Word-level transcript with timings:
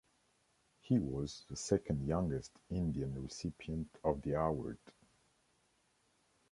He 0.79 0.97
was 0.97 1.45
the 1.47 1.55
second-youngest 1.55 2.53
Indian 2.71 3.21
recipient 3.21 3.99
of 4.03 4.23
the 4.23 4.31
award. 4.33 4.79